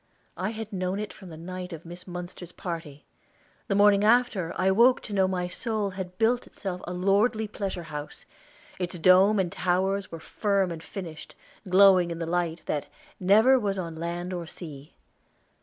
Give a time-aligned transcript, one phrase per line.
[0.35, 3.05] I had known it from the night of Miss Munster's party.
[3.67, 7.83] The morning after I woke to know my soul had built itself a lordly pleasure
[7.83, 8.25] house;
[8.79, 11.35] its dome and towers were firm and finished,
[11.69, 12.87] glowing in the light that
[13.19, 14.95] "never was on land or sea."